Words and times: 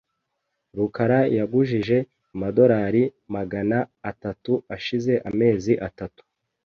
rukara 0.77 1.19
yagujije 1.37 1.97
amadorari 2.33 3.03
magana 3.35 3.77
atatu 4.11 4.53
ashize 4.75 5.13
amezi 5.29 5.73
atatu. 5.89 6.21